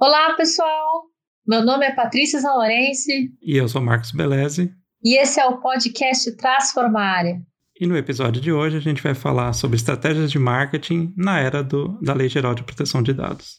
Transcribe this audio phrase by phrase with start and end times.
[0.00, 1.06] Olá, pessoal!
[1.44, 3.32] Meu nome é Patrícia Zanorense.
[3.42, 4.72] E eu sou Marcos Beleze.
[5.02, 7.42] E esse é o podcast Transforma Área.
[7.80, 11.64] E no episódio de hoje a gente vai falar sobre estratégias de marketing na era
[11.64, 13.58] do, da Lei Geral de Proteção de Dados.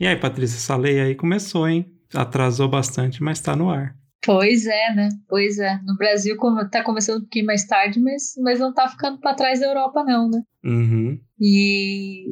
[0.00, 1.86] E aí, Patrícia, essa lei aí começou, hein?
[2.12, 3.94] Atrasou bastante, mas está no ar.
[4.26, 5.08] Pois é, né?
[5.28, 5.78] Pois é.
[5.84, 9.60] No Brasil está começando um pouquinho mais tarde, mas, mas não está ficando para trás
[9.60, 10.42] da Europa, não, né?
[10.64, 11.16] Uhum.
[11.40, 12.24] E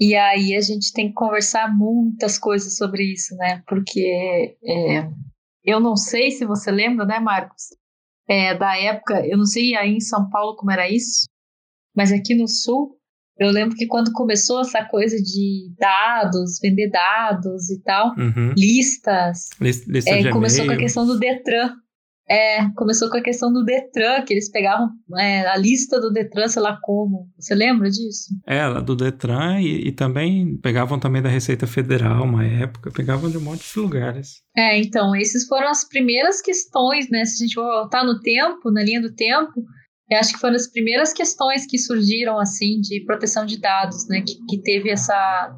[0.00, 3.62] e aí a gente tem que conversar muitas coisas sobre isso, né?
[3.68, 5.10] Porque é,
[5.62, 7.64] eu não sei se você lembra, né, Marcos?
[8.26, 11.26] É, da época, eu não sei aí em São Paulo como era isso,
[11.94, 12.96] mas aqui no Sul,
[13.38, 18.54] eu lembro que quando começou essa coisa de dados, vender dados e tal, uhum.
[18.56, 21.74] listas, lista, lista é, começou com a questão do Detran.
[22.30, 24.88] É, começou com a questão do Detran, que eles pegavam
[25.18, 27.28] é, a lista do Detran, sei lá como.
[27.36, 28.32] Você lembra disso?
[28.46, 33.36] É, do Detran e, e, também pegavam também da Receita Federal uma época, pegavam de
[33.36, 34.42] um monte de lugares.
[34.56, 37.24] É, então, esses foram as primeiras questões, né?
[37.24, 39.64] Se a gente voltar no tempo, na linha do tempo,
[40.08, 44.20] eu acho que foram as primeiras questões que surgiram, assim, de proteção de dados, né?
[44.20, 45.52] Que, que teve essa,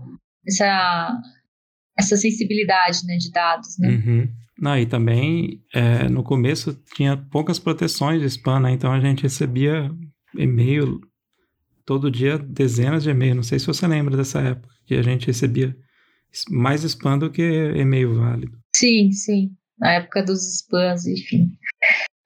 [0.49, 1.21] essa,
[1.99, 3.89] essa sensibilidade, né, de dados, né?
[3.89, 4.42] Uhum.
[4.59, 8.73] Não, e também é, no começo tinha poucas proteções de spam, né?
[8.73, 9.91] Então a gente recebia
[10.37, 11.01] e-mail
[11.85, 13.37] todo dia, dezenas de e-mails.
[13.37, 15.77] Não sei se você lembra dessa época, que a gente recebia
[16.51, 18.57] mais spam do que e-mail válido.
[18.75, 19.51] Sim, sim.
[19.79, 21.49] Na época dos spams, enfim.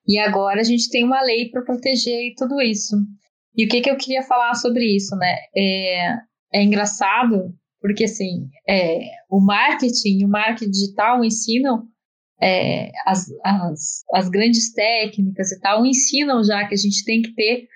[0.07, 2.95] E agora a gente tem uma lei para proteger tudo isso.
[3.55, 5.35] E o que, que eu queria falar sobre isso, né?
[5.55, 6.15] É,
[6.53, 11.87] é engraçado, porque assim, é, o marketing o marketing digital ensinam
[12.41, 17.33] é, as, as, as, grandes técnicas e tal ensinam já que a gente tem que
[17.33, 17.67] ter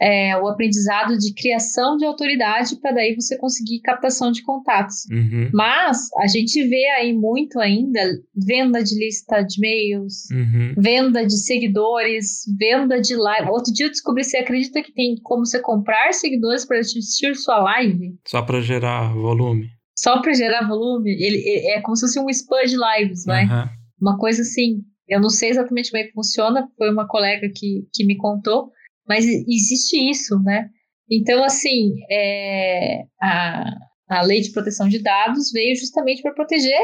[0.00, 5.04] é, o aprendizado de criação de autoridade para daí você conseguir captação de contatos.
[5.10, 5.50] Uhum.
[5.52, 8.00] Mas a gente vê aí muito ainda
[8.34, 10.74] venda de lista de e-mails, uhum.
[10.78, 13.50] venda de seguidores, venda de live.
[13.50, 17.58] Outro dia eu descobri, você acredita que tem como você comprar seguidores para assistir sua
[17.58, 18.16] live?
[18.26, 19.68] Só para gerar volume.
[19.96, 21.10] Só para gerar volume?
[21.10, 23.44] Ele, é como se fosse um spam de lives, né?
[23.44, 23.81] Uhum.
[24.02, 27.86] Uma coisa assim, eu não sei exatamente como é que funciona, foi uma colega que,
[27.94, 28.72] que me contou,
[29.06, 30.68] mas existe isso, né?
[31.08, 33.64] Então, assim, é, a,
[34.08, 36.80] a lei de proteção de dados veio justamente para proteger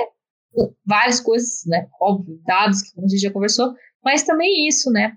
[0.86, 1.88] várias coisas, né?
[2.00, 3.74] Óbvio, dados, como a gente já conversou,
[4.04, 5.12] mas também isso, né?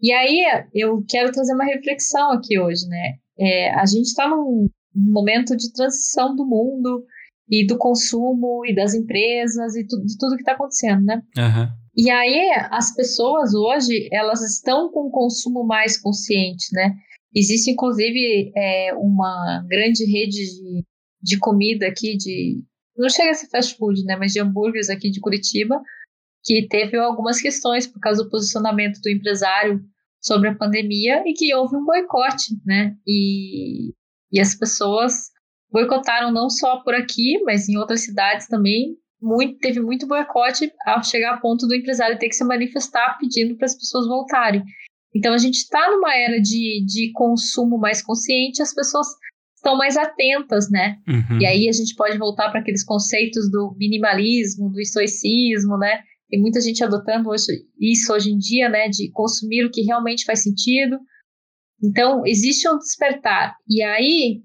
[0.00, 3.14] E aí eu quero trazer uma reflexão aqui hoje, né?
[3.38, 7.02] É, a gente está num momento de transição do mundo,
[7.48, 11.22] e do consumo e das empresas e tu, de tudo que está acontecendo, né?
[11.36, 11.68] Uhum.
[11.96, 16.94] E aí as pessoas hoje elas estão com um consumo mais consciente, né?
[17.34, 20.84] Existe inclusive é, uma grande rede de,
[21.22, 22.62] de comida aqui de
[22.96, 24.16] não chega a ser fast food, né?
[24.16, 25.80] Mas de hambúrgueres aqui de Curitiba
[26.42, 29.82] que teve algumas questões por causa do posicionamento do empresário
[30.20, 32.96] sobre a pandemia e que houve um boicote, né?
[33.06, 33.92] E,
[34.32, 35.30] e as pessoas
[35.76, 38.96] boicotaram não só por aqui, mas em outras cidades também.
[39.20, 43.56] Muito, teve muito boicote ao chegar a ponto do empresário ter que se manifestar pedindo
[43.56, 44.62] para as pessoas voltarem.
[45.14, 49.06] Então a gente está numa era de, de consumo mais consciente, as pessoas
[49.54, 50.96] estão mais atentas, né?
[51.06, 51.40] Uhum.
[51.40, 56.02] E aí a gente pode voltar para aqueles conceitos do minimalismo, do estoicismo, né?
[56.30, 57.30] Tem muita gente adotando
[57.80, 58.88] isso hoje em dia, né?
[58.88, 60.98] De consumir o que realmente faz sentido.
[61.82, 63.54] Então, existe um despertar.
[63.68, 64.42] E aí,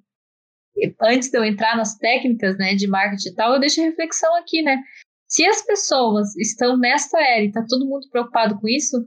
[1.01, 4.35] antes de eu entrar nas técnicas né, de marketing e tal, eu deixo a reflexão
[4.37, 4.81] aqui, né?
[5.27, 8.97] Se as pessoas estão nesta era e está todo mundo preocupado com isso,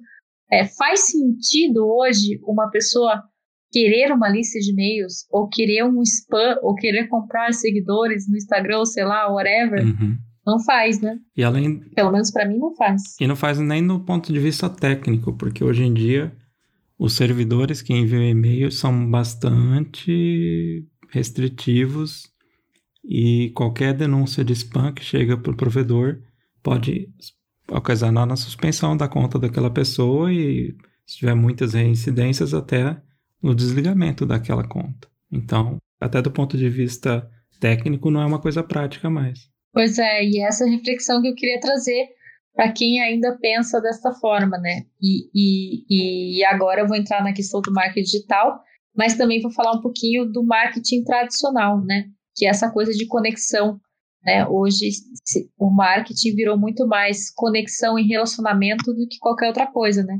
[0.50, 3.22] é, faz sentido hoje uma pessoa
[3.70, 8.78] querer uma lista de e-mails, ou querer um spam, ou querer comprar seguidores no Instagram,
[8.78, 9.84] ou sei lá, whatever?
[9.84, 10.16] Uhum.
[10.46, 11.18] Não faz, né?
[11.36, 11.80] E além...
[11.90, 13.02] Pelo menos para mim não faz.
[13.20, 16.32] E não faz nem no ponto de vista técnico, porque hoje em dia
[16.96, 22.28] os servidores que enviam e-mail são bastante restritivos
[23.04, 26.20] e qualquer denúncia de spam que chega para o provedor
[26.62, 27.08] pode
[27.70, 30.74] ocasionar na suspensão da conta daquela pessoa e,
[31.06, 32.96] se tiver muitas reincidências, até
[33.40, 35.08] no desligamento daquela conta.
[35.30, 37.30] Então, até do ponto de vista
[37.60, 39.48] técnico, não é uma coisa prática mais.
[39.72, 42.08] Pois é, e essa reflexão que eu queria trazer
[42.54, 44.84] para quem ainda pensa dessa forma, né?
[45.00, 48.62] E, e, e agora eu vou entrar na questão do marketing digital,
[48.96, 52.06] mas também vou falar um pouquinho do marketing tradicional, né?
[52.34, 53.80] Que é essa coisa de conexão.
[54.22, 54.46] Né?
[54.46, 54.90] Hoje
[55.58, 60.18] o marketing virou muito mais conexão e relacionamento do que qualquer outra coisa, né?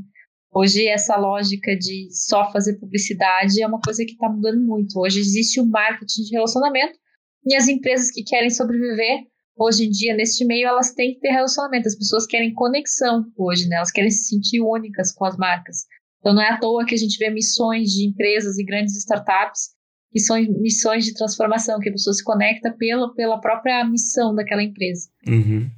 [0.53, 4.99] Hoje essa lógica de só fazer publicidade é uma coisa que está mudando muito.
[4.99, 6.97] Hoje existe o marketing de relacionamento
[7.45, 9.25] e as empresas que querem sobreviver
[9.57, 11.87] hoje em dia, neste meio, elas têm que ter relacionamento.
[11.87, 13.77] As pessoas querem conexão hoje, né?
[13.77, 15.85] Elas querem se sentir únicas com as marcas.
[16.25, 19.75] Então, não é à toa que a gente vê missões de empresas e grandes startups
[20.11, 24.63] que são missões de transformação, que a pessoa se conecta pela, pela própria missão daquela
[24.63, 25.07] empresa.
[25.27, 25.69] Uhum.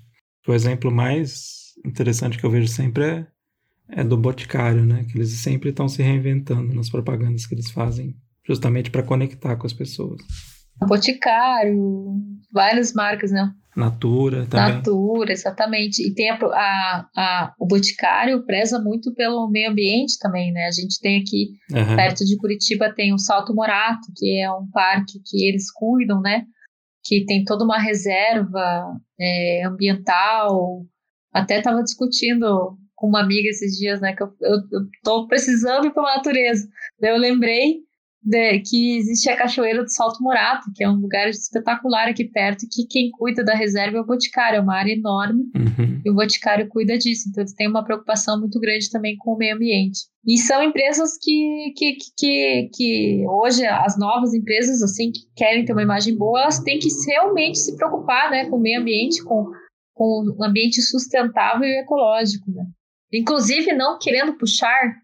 [0.48, 3.28] O exemplo mais interessante que eu vejo sempre é,
[3.90, 5.06] é do Boticário, né?
[5.12, 8.16] Que eles sempre estão se reinventando nas propagandas que eles fazem,
[8.46, 10.22] justamente para conectar com as pessoas.
[10.86, 12.16] Boticário,
[12.52, 13.52] várias marcas, né?
[13.78, 14.76] Natura também.
[14.76, 16.02] Natura, exatamente.
[16.02, 20.66] E tem a, a, a, o Boticário preza muito pelo meio ambiente também, né?
[20.66, 21.96] A gente tem aqui, uhum.
[21.96, 26.44] perto de Curitiba, tem o Salto Morato, que é um parque que eles cuidam, né?
[27.04, 30.84] Que tem toda uma reserva é, ambiental.
[31.32, 34.16] Até estava discutindo com uma amiga esses dias, né?
[34.16, 36.68] Que eu, eu, eu tô precisando ir para a natureza.
[37.00, 37.87] Daí eu lembrei
[38.28, 42.68] de, que existe a Cachoeira do Salto Morato, que é um lugar espetacular aqui perto,
[42.70, 46.02] que quem cuida da reserva é o Boticário, é uma área enorme, uhum.
[46.06, 49.38] e o Boticário cuida disso, então eles têm uma preocupação muito grande também com o
[49.38, 50.00] meio ambiente.
[50.26, 55.72] E são empresas que, que, que, que hoje, as novas empresas, assim, que querem ter
[55.72, 59.46] uma imagem boa, elas têm que realmente se preocupar, né, com o meio ambiente, com,
[59.94, 62.66] com o ambiente sustentável e ecológico, né.
[63.14, 64.98] Inclusive, não querendo puxar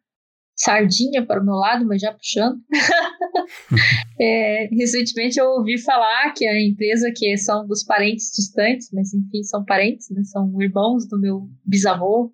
[0.56, 2.58] sardinha para o meu lado, mas já puxando.
[4.20, 9.44] é, recentemente eu ouvi falar que a empresa que são dos parentes distantes, mas enfim,
[9.44, 10.24] são parentes, né?
[10.24, 12.32] São irmãos do meu bisavô,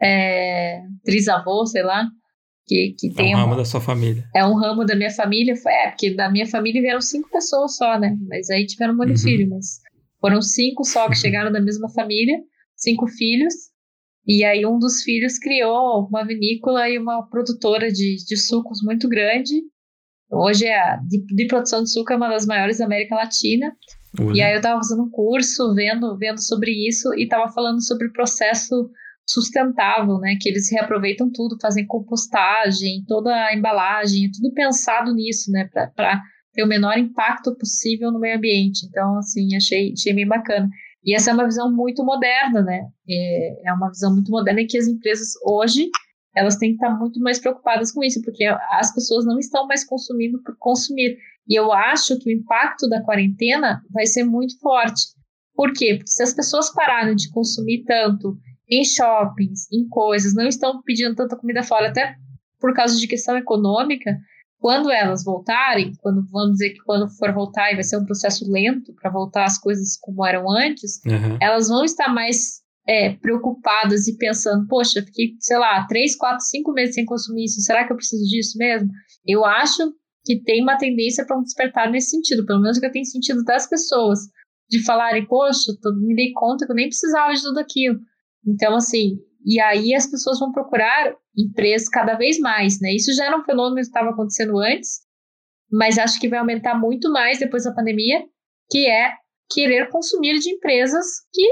[0.00, 2.06] é, trisavô, sei lá,
[2.66, 3.32] que, que tem...
[3.32, 4.24] É um ramo uma, da sua família.
[4.34, 7.98] É um ramo da minha família, é, porque da minha família vieram cinco pessoas só,
[7.98, 8.16] né?
[8.28, 9.30] Mas aí tiveram um monte de uhum.
[9.30, 9.80] filho, mas
[10.20, 12.38] foram cinco só que chegaram da mesma família,
[12.76, 13.54] cinco filhos,
[14.30, 19.08] e aí um dos filhos criou uma vinícola e uma produtora de, de sucos muito
[19.08, 19.60] grande.
[20.30, 23.74] Hoje é a, de, de produção de suco é uma das maiores da América Latina.
[24.20, 24.32] Uhum.
[24.32, 28.06] E aí eu estava fazendo um curso, vendo, vendo sobre isso e estava falando sobre
[28.06, 28.88] o processo
[29.28, 30.36] sustentável, né?
[30.40, 35.68] Que eles reaproveitam tudo, fazem compostagem, toda a embalagem, tudo pensado nisso, né?
[35.72, 36.22] Para
[36.52, 38.86] ter o menor impacto possível no meio ambiente.
[38.86, 40.68] Então, assim, achei, achei bem bacana.
[41.04, 42.88] E essa é uma visão muito moderna, né?
[43.08, 45.88] É, é uma visão muito moderna em que as empresas hoje
[46.34, 49.84] elas têm que estar muito mais preocupadas com isso, porque as pessoas não estão mais
[49.84, 51.18] consumindo por consumir.
[51.48, 55.08] E eu acho que o impacto da quarentena vai ser muito forte.
[55.54, 55.96] Por quê?
[55.96, 58.38] Porque se as pessoas pararem de consumir tanto
[58.70, 62.14] em shoppings, em coisas, não estão pedindo tanta comida fora, até
[62.60, 64.16] por causa de questão econômica,
[64.60, 68.44] quando elas voltarem, quando vamos dizer que quando for voltar e vai ser um processo
[68.50, 71.38] lento para voltar as coisas como eram antes, uhum.
[71.40, 76.72] elas vão estar mais é, preocupadas e pensando, poxa, fiquei, sei lá, três, quatro, cinco
[76.72, 78.90] meses sem consumir isso, será que eu preciso disso mesmo?
[79.26, 82.92] Eu acho que tem uma tendência para um despertar nesse sentido, pelo menos que eu
[82.92, 84.18] tenho sentido das pessoas,
[84.68, 85.72] de falarem, poxa,
[86.02, 87.98] me dei conta que eu nem precisava de tudo aquilo.
[88.46, 92.94] Então, assim, e aí as pessoas vão procurar empresas cada vez mais, né?
[92.94, 95.00] Isso já era um fenômeno que estava acontecendo antes,
[95.70, 98.24] mas acho que vai aumentar muito mais depois da pandemia,
[98.70, 99.12] que é
[99.50, 101.48] querer consumir de empresas que,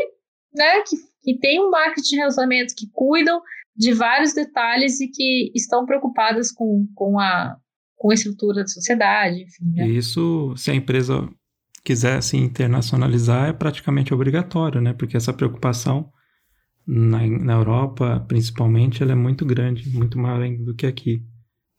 [0.54, 3.40] né, que, que têm um marketing de relacionamento, que cuidam
[3.76, 7.56] de vários detalhes e que estão preocupadas com, com, a,
[7.96, 9.72] com a estrutura da sociedade, enfim.
[9.74, 9.88] Né?
[9.88, 11.28] Isso, se a empresa
[11.84, 14.92] quiser se internacionalizar, é praticamente obrigatório, né?
[14.92, 16.12] Porque essa preocupação
[16.88, 21.22] na, na Europa, principalmente, ela é muito grande, muito maior do que aqui.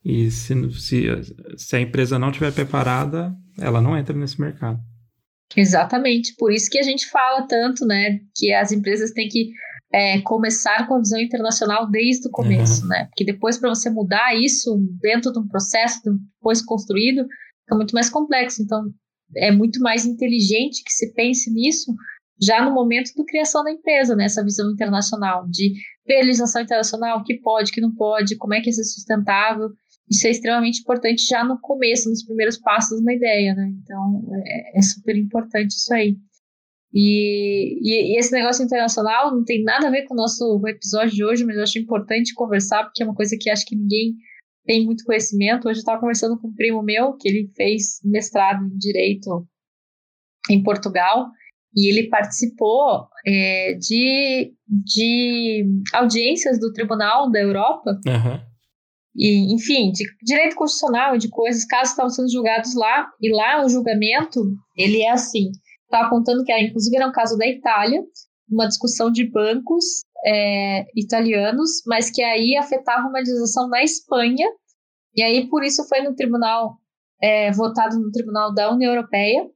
[0.04, 1.06] E se, se,
[1.56, 4.78] se a empresa não estiver preparada, ela não entra nesse mercado.
[5.56, 9.50] Exatamente, por isso que a gente fala tanto, né, que as empresas têm que
[9.92, 12.88] é, começar com a visão internacional desde o começo, uhum.
[12.88, 17.26] né, porque depois para você mudar isso dentro de um processo depois construído,
[17.64, 18.80] fica muito mais complexo, então
[19.36, 21.92] é muito mais inteligente que se pense nisso
[22.40, 25.74] já no momento da criação da empresa, né, essa visão internacional de
[26.06, 29.70] realização internacional, que pode, que não pode, como é que isso é sustentável.
[30.10, 33.72] Isso é extremamente importante já no começo, nos primeiros passos de uma ideia, né?
[33.80, 36.16] Então, é, é super importante isso aí.
[36.92, 41.14] E, e, e, esse negócio internacional não tem nada a ver com o nosso episódio
[41.14, 44.16] de hoje, mas eu acho importante conversar, porque é uma coisa que acho que ninguém
[44.64, 45.68] tem muito conhecimento.
[45.68, 49.46] Hoje eu estava conversando com um primo meu, que ele fez mestrado em Direito
[50.50, 51.30] em Portugal,
[51.74, 58.40] e ele participou é, de, de audiências do Tribunal da Europa, uhum.
[59.14, 63.68] e, enfim, de direito constitucional, de coisas, casos estavam sendo julgados lá, e lá o
[63.68, 64.40] julgamento,
[64.76, 65.50] ele é assim,
[65.84, 68.02] estava contando que, inclusive, era um caso da Itália,
[68.50, 69.84] uma discussão de bancos
[70.26, 74.46] é, italianos, mas que aí afetava uma legislação na Espanha,
[75.16, 76.76] e aí por isso foi no tribunal,
[77.22, 79.46] é, votado no tribunal da União Europeia,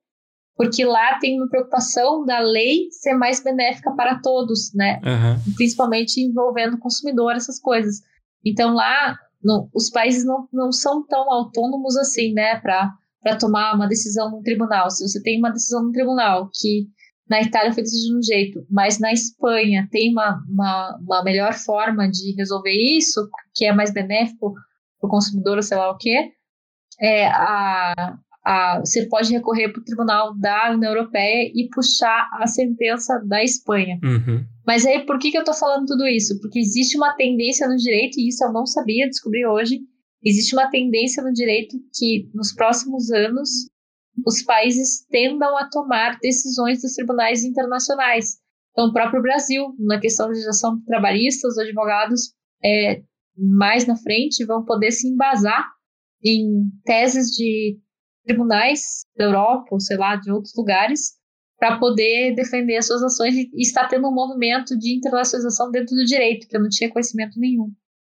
[0.57, 5.01] porque lá tem uma preocupação da lei ser mais benéfica para todos, né?
[5.05, 5.55] Uhum.
[5.57, 8.03] Principalmente envolvendo o consumidor, essas coisas.
[8.45, 12.93] Então lá, não, os países não, não são tão autônomos assim, né, para
[13.39, 14.91] tomar uma decisão no tribunal.
[14.91, 16.89] Se você tem uma decisão no tribunal que
[17.29, 21.55] na Itália foi decidido de um jeito, mas na Espanha tem uma, uma, uma melhor
[21.55, 24.53] forma de resolver isso, que é mais benéfico
[25.01, 26.33] para o consumidor, ou sei lá o quê,
[27.01, 28.19] é, a,
[28.81, 33.99] você pode recorrer para o Tribunal da União Europeia e puxar a sentença da Espanha.
[34.05, 34.45] Uhum.
[34.67, 36.39] Mas aí, por que, que eu estou falando tudo isso?
[36.41, 39.81] Porque existe uma tendência no direito, e isso eu não sabia, descobri hoje,
[40.23, 43.49] existe uma tendência no direito que nos próximos anos
[44.27, 48.39] os países tendam a tomar decisões dos tribunais internacionais.
[48.71, 52.33] Então, o próprio Brasil, na questão de legislação trabalhista, os advogados
[52.65, 53.03] é,
[53.37, 55.65] mais na frente vão poder se embasar
[56.25, 57.79] em teses de
[58.25, 61.13] tribunais da Europa, ou sei lá, de outros lugares,
[61.59, 66.05] para poder defender as suas ações e está tendo um movimento de internacionalização dentro do
[66.05, 67.71] direito, que eu não tinha conhecimento nenhum.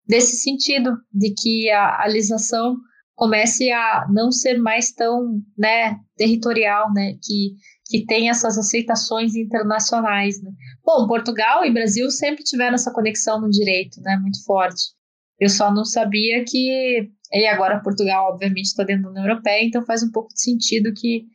[0.07, 2.77] Desse sentido, de que a, a legislação
[3.15, 10.41] comece a não ser mais tão né, territorial, né, que, que tem essas aceitações internacionais.
[10.41, 10.51] Né.
[10.83, 14.93] Bom, Portugal e Brasil sempre tiveram essa conexão no direito né, muito forte.
[15.39, 17.11] Eu só não sabia que.
[17.31, 20.93] E agora Portugal, obviamente, está dentro da União Europeia, então faz um pouco de sentido
[20.93, 21.25] que,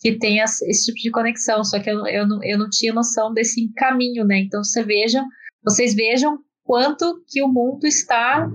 [0.00, 1.62] que tenha esse tipo de conexão.
[1.64, 4.38] Só que eu, eu, não, eu não tinha noção desse caminho, né?
[4.38, 5.24] Então você vejam,
[5.62, 8.50] vocês vejam quanto que o mundo está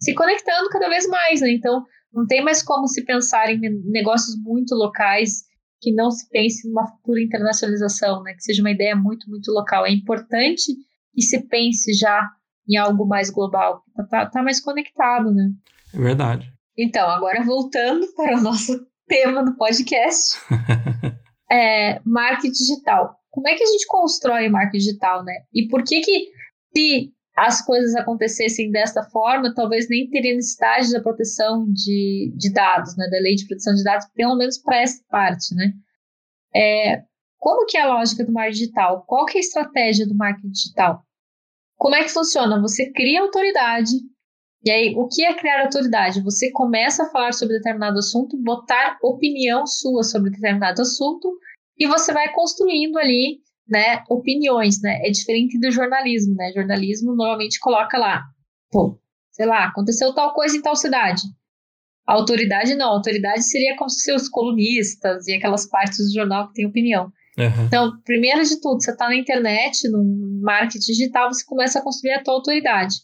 [0.00, 1.52] se conectando cada vez mais, né?
[1.52, 3.58] Então não tem mais como se pensar em
[3.90, 5.44] negócios muito locais
[5.80, 8.34] que não se pense numa futura internacionalização, né?
[8.34, 9.86] Que seja uma ideia muito, muito local.
[9.86, 10.72] É importante
[11.14, 12.28] que se pense já
[12.68, 13.82] em algo mais global.
[13.94, 15.50] Tá, tá, tá mais conectado, né?
[15.94, 16.52] É verdade.
[16.76, 20.38] Então, agora voltando para o nosso tema do podcast.
[21.50, 23.16] é, marketing digital.
[23.30, 25.34] Como é que a gente constrói marketing digital, né?
[25.52, 26.30] E por que que
[26.74, 32.94] se as coisas acontecessem desta forma, talvez nem teria necessidade da proteção de, de dados,
[32.96, 35.72] né, da lei de proteção de dados, pelo menos para essa parte, né?
[36.54, 37.02] É,
[37.38, 39.04] como que é a lógica do marketing digital?
[39.06, 41.02] Qual que é a estratégia do marketing digital?
[41.76, 42.60] Como é que funciona?
[42.60, 43.92] Você cria autoridade,
[44.64, 46.22] e aí o que é criar autoridade?
[46.22, 51.36] Você começa a falar sobre determinado assunto, botar opinião sua sobre determinado assunto,
[51.78, 55.00] e você vai construindo ali né, opiniões, né?
[55.04, 56.52] É diferente do jornalismo, né?
[56.52, 58.22] Jornalismo normalmente coloca lá,
[58.70, 58.98] pô,
[59.30, 61.22] sei lá, aconteceu tal coisa em tal cidade.
[62.06, 66.48] A autoridade não, a autoridade seria como se os colunistas e aquelas partes do jornal
[66.48, 67.12] que têm opinião.
[67.38, 67.64] Uhum.
[67.66, 70.04] Então, primeiro de tudo, você está na internet, no
[70.42, 72.96] marketing digital, você começa a construir a tua autoridade.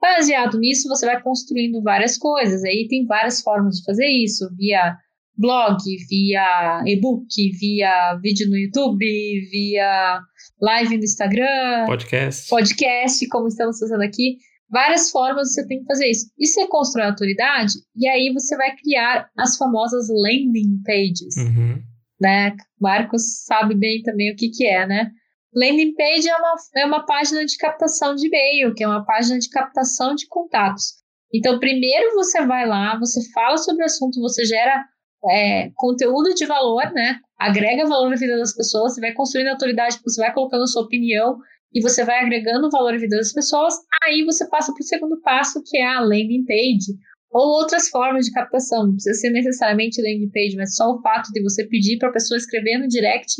[0.00, 2.64] Baseado nisso, você vai construindo várias coisas.
[2.64, 4.96] Aí tem várias formas de fazer isso, via
[5.36, 5.78] blog,
[6.08, 7.26] via e-book,
[7.58, 9.04] via vídeo no YouTube,
[9.50, 10.20] via
[10.60, 14.36] live no Instagram, podcast, podcast, como estamos fazendo aqui.
[14.70, 16.30] Várias formas você tem que fazer isso.
[16.38, 21.36] E você constrói autoridade, e aí você vai criar as famosas landing pages.
[21.36, 21.82] Uhum.
[22.20, 22.54] Né?
[22.78, 25.10] Marcos sabe bem também o que, que é, né?
[25.54, 29.38] Landing page é uma, é uma página de captação de e-mail, que é uma página
[29.38, 31.00] de captação de contatos.
[31.34, 34.84] Então, primeiro você vai lá, você fala sobre o assunto, você gera
[35.28, 37.18] é, conteúdo de valor, né?
[37.38, 41.38] Agrega valor na vida das pessoas, você vai construindo autoridade, você vai colocando sua opinião
[41.72, 43.74] e você vai agregando valor na vida das pessoas.
[44.04, 46.96] Aí você passa para o segundo passo, que é a landing page,
[47.30, 48.86] ou outras formas de captação.
[48.86, 52.12] Não precisa ser necessariamente landing page, mas só o fato de você pedir para a
[52.12, 53.34] pessoa escrever no direct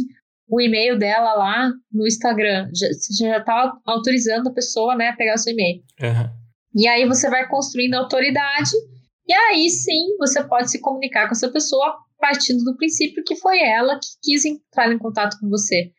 [0.50, 2.68] o e-mail dela lá no Instagram.
[2.74, 5.82] Já, você já está autorizando a pessoa né, a pegar o seu e-mail.
[6.02, 6.30] Uhum.
[6.74, 8.70] E aí você vai construindo autoridade
[9.26, 13.60] e aí sim você pode se comunicar com essa pessoa partindo do princípio que foi
[13.62, 15.92] ela que quis entrar em contato com você.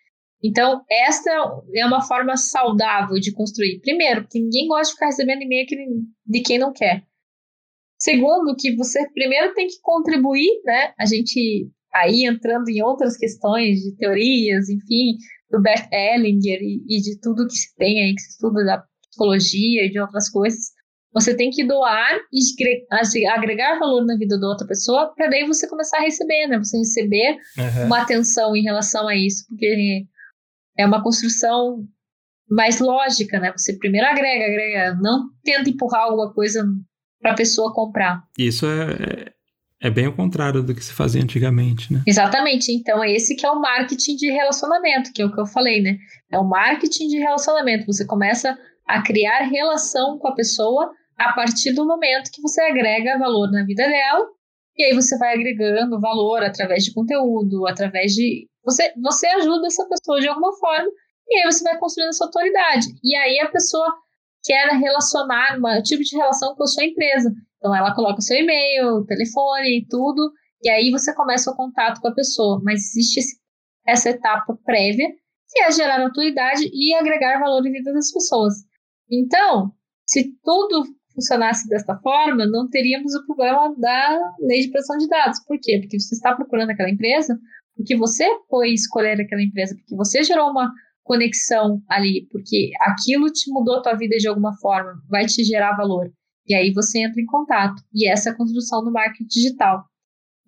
[0.44, 1.30] Então, esta
[1.76, 3.80] é uma forma saudável de construir.
[3.80, 5.68] Primeiro, porque ninguém gosta de ficar recebendo e-mail
[6.26, 7.04] de quem não quer.
[8.00, 10.94] Segundo, que você primeiro tem que contribuir, né?
[10.98, 15.18] A gente aí entrando em outras questões de teorias, enfim,
[15.50, 18.84] do Bert Hellinger e, e de tudo que se tem aí, que se estuda da
[19.10, 20.72] psicologia e de outras coisas.
[21.14, 25.68] Você tem que doar e agregar valor na vida da outra pessoa para daí você
[25.68, 26.58] começar a receber, né?
[26.58, 27.86] Você receber uhum.
[27.88, 30.06] uma atenção em relação a isso, porque
[30.78, 31.86] é uma construção
[32.50, 33.52] mais lógica, né?
[33.52, 36.66] Você primeiro agrega, agrega, não tenta empurrar alguma coisa
[37.22, 38.24] para a pessoa comprar.
[38.38, 39.34] Isso é,
[39.82, 42.04] é bem o contrário do que se fazia antigamente, né?
[42.06, 42.72] Exatamente.
[42.72, 45.82] Então, é esse que é o marketing de relacionamento, que é o que eu falei,
[45.82, 45.98] né?
[46.32, 47.88] É o marketing de relacionamento.
[47.88, 53.18] Você começa a criar relação com a pessoa a partir do momento que você agrega
[53.18, 54.26] valor na vida dela
[54.78, 58.48] E aí você vai agregando valor através de conteúdo, através de.
[58.64, 60.90] Você, você ajuda essa pessoa de alguma forma,
[61.28, 62.86] e aí você vai construindo essa autoridade.
[63.04, 63.92] E aí a pessoa
[64.44, 67.34] quer relacionar um tipo de relação com a sua empresa.
[67.62, 70.32] Então ela coloca seu e-mail, telefone e tudo,
[70.64, 72.60] e aí você começa o contato com a pessoa.
[72.64, 73.40] Mas existe esse,
[73.86, 75.08] essa etapa prévia,
[75.48, 78.56] que é gerar autoridade e agregar valor em vida das pessoas.
[79.10, 79.72] Então,
[80.08, 85.40] se tudo funcionasse desta forma, não teríamos o problema da lei de proteção de dados.
[85.46, 85.78] Por quê?
[85.82, 87.38] Porque você está procurando aquela empresa,
[87.76, 90.72] porque você foi escolher aquela empresa, porque você gerou uma
[91.04, 95.76] conexão ali, porque aquilo te mudou a tua vida de alguma forma, vai te gerar
[95.76, 96.12] valor.
[96.52, 97.82] E aí você entra em contato.
[97.94, 99.86] E essa é a construção do marketing digital.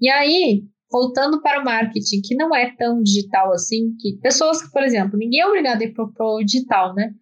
[0.01, 4.69] E aí, voltando para o marketing, que não é tão digital assim, que pessoas que,
[4.69, 7.13] por exemplo, ninguém é obrigado a ir para o digital, né?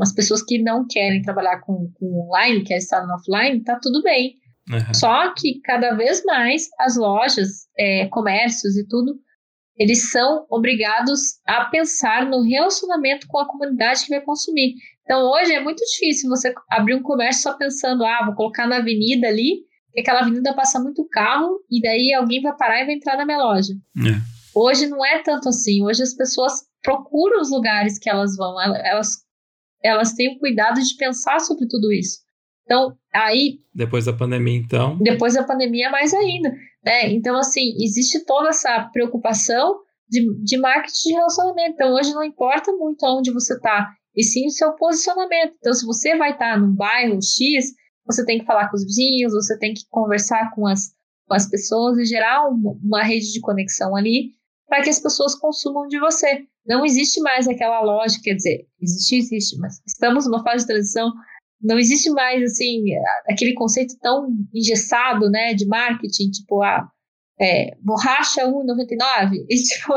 [0.00, 4.00] As pessoas que não querem trabalhar com, com online, querem estar no offline, tá tudo
[4.00, 4.36] bem.
[4.70, 4.94] Uhum.
[4.94, 9.18] Só que cada vez mais as lojas, é, comércios e tudo,
[9.76, 14.74] eles são obrigados a pensar no relacionamento com a comunidade que vai consumir.
[15.02, 18.76] Então hoje é muito difícil você abrir um comércio só pensando, ah, vou colocar na
[18.76, 19.62] avenida ali,
[19.92, 23.24] que aquela avenida passa muito carro e daí alguém vai parar e vai entrar na
[23.24, 23.74] minha loja.
[23.98, 24.34] É.
[24.54, 25.84] Hoje não é tanto assim.
[25.84, 29.24] Hoje as pessoas procuram os lugares que elas vão, elas
[29.84, 32.20] elas têm o cuidado de pensar sobre tudo isso.
[32.64, 33.58] Então, aí.
[33.74, 34.96] Depois da pandemia, então.
[34.98, 36.56] Depois da pandemia, mais ainda.
[36.84, 37.12] Né?
[37.12, 41.74] Então, assim, existe toda essa preocupação de, de marketing de relacionamento.
[41.74, 45.54] Então, hoje não importa muito onde você está, e sim o seu posicionamento.
[45.58, 47.72] Então, se você vai estar tá num bairro X,
[48.06, 50.92] você tem que falar com os vizinhos, você tem que conversar com as,
[51.26, 54.32] com as pessoas e gerar uma, uma rede de conexão ali
[54.68, 56.44] para que as pessoas consumam de você.
[56.66, 61.12] Não existe mais aquela lógica, quer dizer, existe, existe, mas estamos numa fase de transição,
[61.64, 62.84] não existe mais, assim,
[63.28, 66.88] aquele conceito tão engessado, né, de marketing, tipo, a ah,
[67.40, 69.92] é, borracha 1,99, e tipo,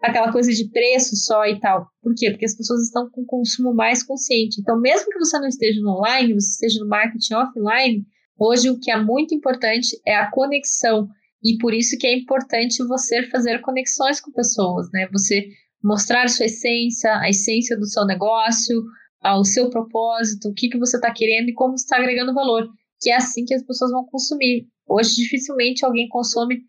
[0.00, 1.86] aquela coisa de preço só e tal.
[2.02, 2.30] Por quê?
[2.30, 4.60] Porque as pessoas estão com consumo mais consciente.
[4.60, 8.06] Então, mesmo que você não esteja no online, você esteja no marketing offline,
[8.38, 11.08] hoje o que é muito importante é a conexão
[11.44, 15.08] e por isso que é importante você fazer conexões com pessoas, né?
[15.12, 15.48] Você
[15.82, 18.84] mostrar sua essência, a essência do seu negócio,
[19.24, 22.68] o seu propósito, o que, que você está querendo e como está agregando valor.
[23.00, 24.66] Que é assim que as pessoas vão consumir.
[24.86, 26.60] Hoje, dificilmente alguém consome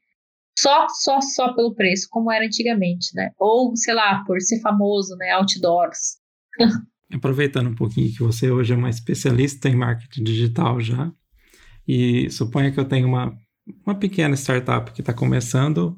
[0.57, 3.31] só, só, só pelo preço, como era antigamente, né?
[3.39, 5.31] Ou, sei lá, por ser famoso, né?
[5.31, 6.17] Outdoors.
[7.13, 11.11] Aproveitando um pouquinho que você hoje é uma especialista em marketing digital já,
[11.87, 13.37] e suponha que eu tenho uma
[13.85, 15.97] uma pequena startup que está começando,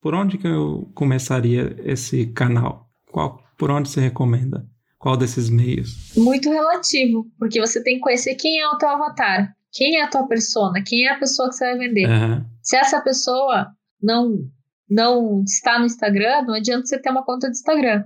[0.00, 2.88] por onde que eu começaria esse canal?
[3.10, 4.68] Qual, por onde você recomenda?
[4.98, 6.12] Qual desses meios?
[6.16, 10.08] Muito relativo, porque você tem que conhecer quem é o teu avatar, quem é a
[10.08, 12.08] tua persona, quem é a pessoa que você vai vender.
[12.08, 12.44] Uhum.
[12.62, 13.68] Se essa pessoa
[14.02, 14.38] não
[14.88, 18.04] não está no Instagram, não adianta você ter uma conta de Instagram.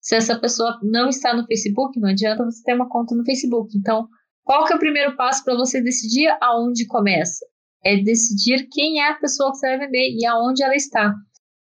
[0.00, 3.76] Se essa pessoa não está no Facebook, não adianta você ter uma conta no Facebook.
[3.78, 4.08] Então,
[4.44, 7.44] qual que é o primeiro passo para você decidir aonde começa?
[7.86, 11.14] é decidir quem é a pessoa que você vai vender e aonde ela está.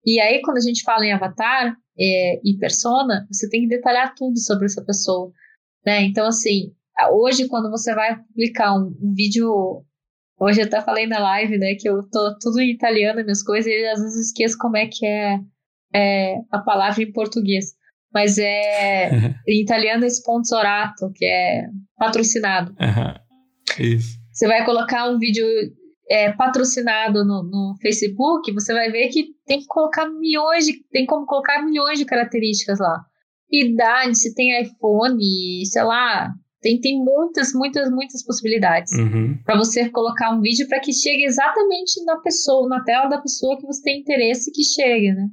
[0.07, 4.15] E aí, quando a gente fala em avatar é, e persona, você tem que detalhar
[4.15, 5.33] tudo sobre essa pessoa.
[5.85, 6.03] Né?
[6.03, 6.71] Então, assim,
[7.11, 9.83] hoje, quando você vai publicar um, um vídeo.
[10.39, 13.69] Hoje eu até falei na live, né, que eu tô tudo em italiano, minhas coisas,
[13.69, 15.39] e às vezes esqueço como é que é,
[15.93, 17.73] é a palavra em português.
[18.13, 19.09] Mas é
[19.45, 21.63] em italiano é sponsorato, que é
[21.97, 22.71] patrocinado.
[22.71, 23.83] Uhum.
[23.83, 24.17] Isso.
[24.31, 25.45] Você vai colocar um vídeo
[26.09, 30.83] é, patrocinado no, no, Facebook, você vai ver que tem que colocar milhões de.
[30.91, 33.03] tem como colocar milhões de características lá.
[33.51, 36.31] Idade, se tem iPhone, sei lá.
[36.59, 39.37] Tem, tem muitas, muitas, muitas possibilidades uhum.
[39.45, 43.57] para você colocar um vídeo para que chegue exatamente na pessoa, na tela da pessoa
[43.57, 45.27] que você tem interesse que chegue, né?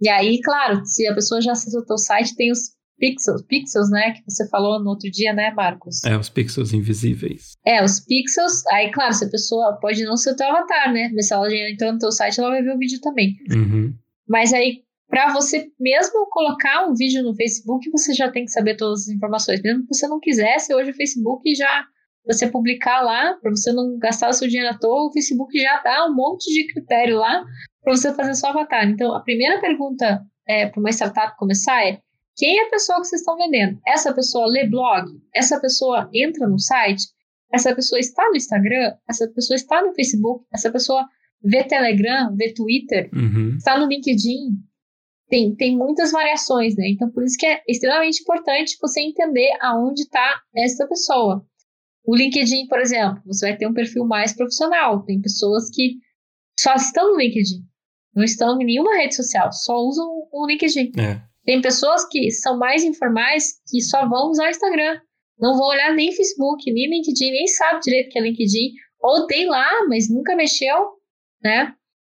[0.00, 2.70] E aí, claro, se a pessoa já acessou o teu site, tem os
[3.02, 6.04] pixels, pixels, né, que você falou no outro dia, né, Marcos?
[6.04, 7.56] É, os pixels invisíveis.
[7.66, 11.10] É, os pixels, aí, claro, se a pessoa pode não ser o teu avatar, né,
[11.12, 13.34] mas se ela já entrou no teu site, ela vai ver o vídeo também.
[13.50, 13.92] Uhum.
[14.28, 18.76] Mas aí, para você mesmo colocar um vídeo no Facebook, você já tem que saber
[18.76, 19.60] todas as informações.
[19.60, 21.84] Mesmo que você não quisesse, hoje o Facebook já,
[22.24, 25.82] você publicar lá, para você não gastar o seu dinheiro à toa, o Facebook já
[25.82, 27.44] dá um monte de critério lá
[27.82, 28.88] para você fazer seu avatar.
[28.88, 31.98] Então, a primeira pergunta é, para uma startup começar é
[32.36, 33.78] quem é a pessoa que vocês estão vendendo?
[33.86, 35.06] Essa pessoa lê blog?
[35.34, 37.02] Essa pessoa entra no site?
[37.52, 38.94] Essa pessoa está no Instagram?
[39.08, 40.46] Essa pessoa está no Facebook?
[40.52, 41.06] Essa pessoa
[41.42, 43.10] vê Telegram, vê Twitter?
[43.12, 43.56] Uhum.
[43.56, 44.56] Está no LinkedIn?
[45.28, 46.88] Tem, tem muitas variações, né?
[46.88, 51.44] Então, por isso que é extremamente importante você entender aonde está essa pessoa.
[52.04, 55.02] O LinkedIn, por exemplo, você vai ter um perfil mais profissional.
[55.04, 55.98] Tem pessoas que
[56.58, 57.62] só estão no LinkedIn.
[58.14, 60.92] Não estão em nenhuma rede social, só usam o LinkedIn.
[60.98, 61.22] É.
[61.44, 65.00] Tem pessoas que são mais informais que só vão usar o Instagram.
[65.38, 68.72] Não vão olhar nem Facebook, nem LinkedIn, nem sabe direito que é LinkedIn.
[69.00, 70.92] Ou tem lá, mas nunca mexeu,
[71.42, 71.74] né?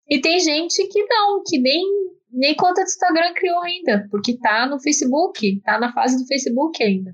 [0.09, 1.85] E tem gente que não, que nem,
[2.33, 6.83] nem conta do Instagram criou ainda, porque tá no Facebook, tá na fase do Facebook
[6.83, 7.13] ainda.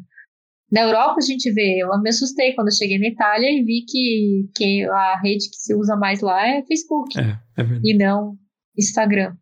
[0.70, 3.84] Na Europa a gente vê, eu me assustei quando eu cheguei na Itália e vi
[3.86, 7.18] que, que a rede que se usa mais lá é Facebook.
[7.18, 7.80] É, é.
[7.84, 8.36] E não
[8.76, 9.34] Instagram.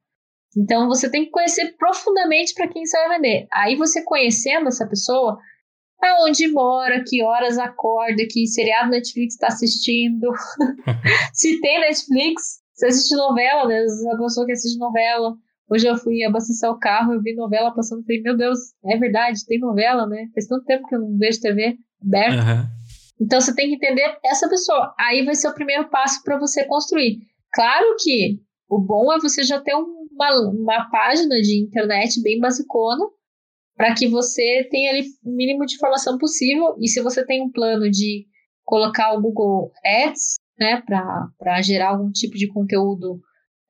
[0.56, 3.46] Então você tem que conhecer profundamente para quem você vai vender.
[3.52, 5.38] Aí você conhecendo essa pessoa,
[6.02, 10.30] aonde mora, que horas acorda, que seriado Netflix está assistindo,
[11.34, 13.84] se tem Netflix, se assiste novela, né?
[14.12, 15.36] A pessoa que assiste novela,
[15.68, 19.44] Hoje eu fui abastecer o carro, eu vi novela passando, falei, meu Deus, é verdade,
[19.46, 20.28] tem novela, né?
[20.32, 22.42] Faz tanto tempo que eu não vejo TV aberta.
[22.42, 22.66] Uhum.
[23.20, 24.94] Então você tem que entender essa pessoa.
[24.98, 27.18] Aí vai ser o primeiro passo para você construir.
[27.52, 28.38] Claro que
[28.68, 29.74] o bom é você já ter
[30.16, 33.04] uma, uma página de internet bem basicona
[33.76, 36.74] para que você tenha ali o mínimo de informação possível.
[36.80, 38.26] E se você tem um plano de
[38.64, 43.20] colocar o Google Ads, né, para gerar algum tipo de conteúdo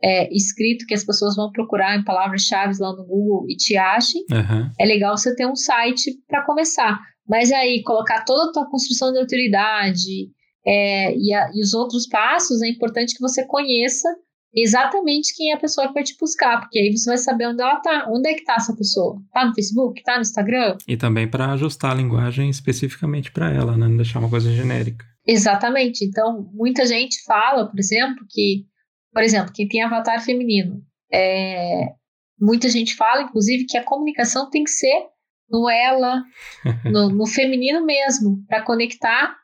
[0.03, 4.25] é, escrito que as pessoas vão procurar em palavras-chave lá no Google e te achem,
[4.31, 4.71] uhum.
[4.79, 6.99] é legal você ter um site para começar.
[7.29, 10.31] Mas aí, colocar toda a tua construção de autoridade
[10.65, 14.09] é, e, a, e, os outros passos, é importante que você conheça
[14.57, 17.63] exatamente quem é a pessoa que vai te buscar, porque aí você vai saber onde
[17.63, 19.21] ela tá, onde é que tá essa pessoa.
[19.33, 20.79] Tá no Facebook, tá no Instagram?
[20.89, 23.87] E também para ajustar a linguagem especificamente para ela, né?
[23.87, 25.05] Não deixar uma coisa genérica.
[25.27, 26.05] Exatamente.
[26.05, 28.65] Então, muita gente fala, por exemplo, que
[29.17, 30.83] por exemplo, quem tem avatar feminino.
[31.11, 31.87] É,
[32.39, 35.07] muita gente fala, inclusive, que a comunicação tem que ser
[35.49, 36.23] no ela,
[36.85, 39.35] no, no feminino mesmo, para conectar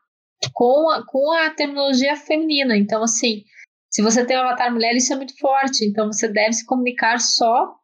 [0.53, 2.77] com a, com a terminologia feminina.
[2.77, 3.44] Então, assim,
[3.92, 5.85] se você tem um avatar mulher, isso é muito forte.
[5.85, 7.76] Então, você deve se comunicar só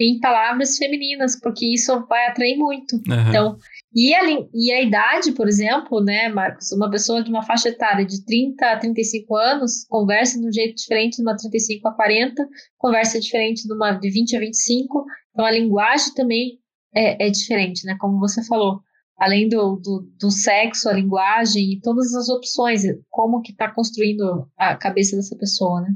[0.00, 2.94] em palavras femininas, porque isso vai atrair muito.
[2.94, 3.28] Uhum.
[3.28, 3.58] Então,
[3.92, 4.20] e a,
[4.54, 6.70] e a idade, por exemplo, né, Marcos?
[6.70, 10.76] Uma pessoa de uma faixa etária de 30 a 35 anos conversa de um jeito
[10.76, 15.04] diferente de uma 35 a 40, conversa diferente de uma de 20 a 25.
[15.32, 16.58] Então a linguagem também
[16.94, 17.96] é, é diferente, né?
[17.98, 18.80] Como você falou.
[19.18, 24.48] Além do, do, do, sexo, a linguagem e todas as opções, como que está construindo
[24.56, 25.88] a cabeça dessa pessoa, né?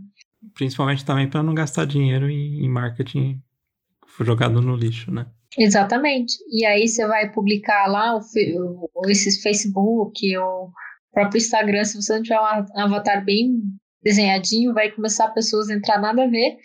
[0.54, 3.40] Principalmente também para não gastar dinheiro em, em marketing
[4.20, 5.26] jogado no lixo, né?
[5.56, 6.34] Exatamente.
[6.50, 8.20] E aí você vai publicar lá o,
[8.94, 10.70] o, esses Facebook, o
[11.12, 13.62] próprio Instagram, se você não tiver um avatar bem
[14.02, 16.56] desenhadinho, vai começar pessoas a entrar nada a ver,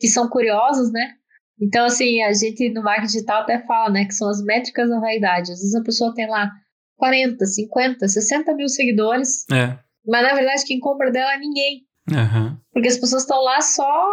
[0.00, 1.14] que são curiosas, né?
[1.60, 5.00] Então, assim, a gente no marketing digital até fala, né, que são as métricas da
[5.00, 5.52] vaidade.
[5.52, 6.50] Às vezes a pessoa tem lá
[6.96, 9.78] 40, 50, 60 mil seguidores, é.
[10.06, 11.86] mas na verdade quem compra dela é ninguém.
[12.10, 12.56] Uhum.
[12.72, 14.06] Porque as pessoas estão lá só,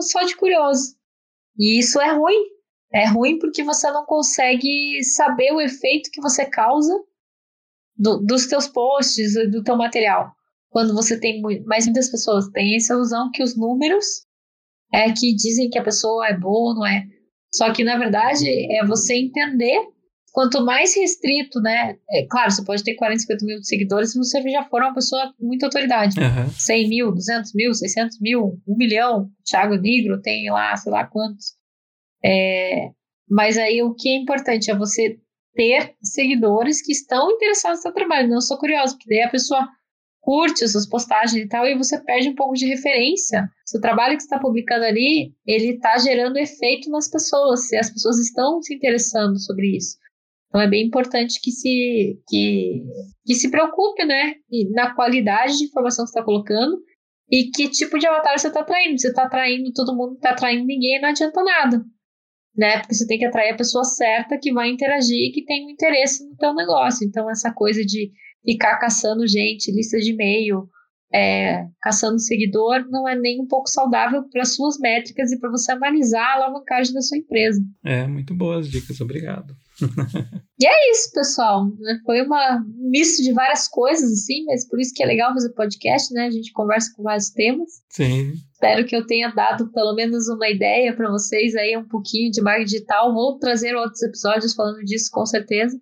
[0.00, 0.96] só de curioso.
[1.56, 2.44] E isso é ruim,
[2.92, 6.92] é ruim porque você não consegue saber o efeito que você causa
[7.96, 10.32] do, dos teus posts, do teu material.
[10.70, 14.24] Quando você tem mais muitas pessoas têm essa ilusão que os números
[14.92, 17.04] é que dizem que a pessoa é boa, não é?
[17.52, 19.80] Só que na verdade é você entender
[20.32, 21.96] quanto mais restrito, né?
[22.10, 25.32] É, claro, você pode ter 40, 50 mil seguidores se você já for uma pessoa
[25.36, 26.16] com muita autoridade.
[26.18, 26.48] Uhum.
[26.50, 29.28] 100 mil, 200 mil, 600 mil, 1 milhão.
[29.44, 31.54] Thiago Negro tem lá, sei lá quantos.
[32.24, 32.90] É,
[33.28, 35.18] mas aí o que é importante é você
[35.54, 38.28] ter seguidores que estão interessados no seu trabalho.
[38.28, 39.68] Não sou curioso, porque daí a pessoa
[40.20, 43.48] curte as suas postagens e tal, e você perde um pouco de referência.
[43.64, 47.76] Se o trabalho que você está publicando ali, ele está gerando efeito nas pessoas, se
[47.76, 49.96] as pessoas estão se interessando sobre isso.
[50.48, 52.82] Então é bem importante que se, que,
[53.24, 54.34] que se preocupe, né,
[54.72, 56.76] na qualidade de informação que você está colocando
[57.30, 59.00] e que tipo de avatar você está atraindo.
[59.00, 61.84] Se está atraindo todo mundo, está atraindo ninguém, não adianta nada
[62.56, 62.78] né?
[62.78, 65.70] Porque você tem que atrair a pessoa certa que vai interagir e que tem um
[65.70, 67.06] interesse no teu negócio.
[67.06, 68.10] Então, essa coisa de
[68.44, 70.68] ficar caçando gente, lista de e-mail,
[71.12, 75.72] é, caçando seguidor, não é nem um pouco saudável para suas métricas e para você
[75.72, 77.60] analisar a alavancagem da sua empresa.
[77.84, 79.54] É, muito boas dicas, obrigado.
[80.60, 81.66] e é isso, pessoal.
[82.04, 86.14] Foi uma misto de várias coisas, assim, mas por isso que é legal fazer podcast,
[86.14, 86.26] né?
[86.26, 87.82] A gente conversa com vários temas.
[87.88, 88.32] Sim.
[88.52, 92.40] Espero que eu tenha dado pelo menos uma ideia para vocês aí, um pouquinho de
[92.40, 93.12] marketing digital.
[93.12, 95.76] Vou trazer outros episódios falando disso, com certeza.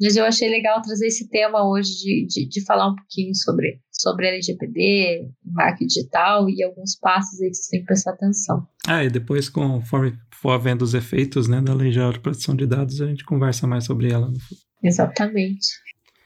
[0.00, 3.80] Mas eu achei legal trazer esse tema hoje de, de, de falar um pouquinho sobre,
[3.90, 8.66] sobre LGPD, marketing digital e alguns passos aí que vocês têm que prestar atenção.
[8.86, 12.66] Ah, e depois, conforme for havendo os efeitos né, da Lei Geral de Proteção de
[12.66, 14.60] Dados, a gente conversa mais sobre ela no futuro.
[14.82, 15.66] Exatamente.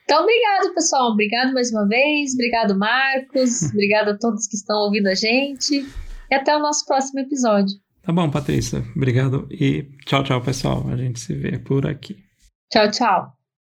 [0.04, 1.12] Então, obrigado, pessoal.
[1.12, 2.34] Obrigado mais uma vez.
[2.34, 3.62] Obrigado, Marcos.
[3.72, 5.86] obrigado a todos que estão ouvindo a gente.
[6.30, 7.74] E até o nosso próximo episódio.
[8.02, 8.84] Tá bom, Patrícia.
[8.96, 10.86] Obrigado e tchau, tchau, pessoal.
[10.88, 12.16] A gente se vê por aqui.
[12.70, 13.41] Tchau, tchau.